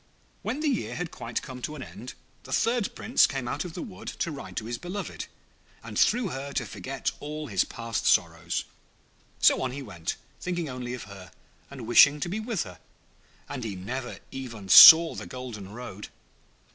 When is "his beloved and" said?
4.65-5.95